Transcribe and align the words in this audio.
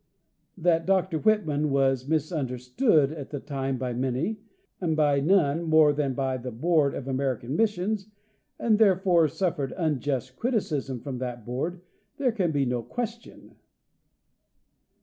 That 0.57 0.87
Dr 0.87 1.19
Whitman 1.19 1.69
was 1.69 2.07
misunderstood 2.07 3.11
at 3.11 3.29
the 3.29 3.39
time 3.39 3.77
by 3.77 3.93
many, 3.93 4.39
and 4.79 4.95
by 4.95 5.19
none 5.19 5.61
more 5.61 5.93
than 5.93 6.15
by 6.15 6.37
the 6.37 6.49
board 6.49 6.95
of 6.95 7.07
American 7.07 7.55
missions, 7.55 8.09
and 8.57 8.79
therefore 8.79 9.27
suffered 9.27 9.73
unjust 9.77 10.37
criticism 10.37 11.01
from 11.01 11.19
that 11.19 11.45
board, 11.45 11.81
there 12.17 12.31
can 12.31 12.51
be 12.51 12.65
no 12.65 12.81
question. 12.81 13.57